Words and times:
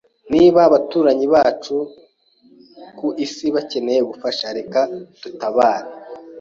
Niba 0.33 0.59
abaturanyi 0.67 1.25
bacu 1.35 1.77
ku 2.97 3.07
isi 3.25 3.45
bakeneye 3.55 3.99
ubufasha, 4.01 4.45
reka 4.57 4.81
dutabare 5.23 5.89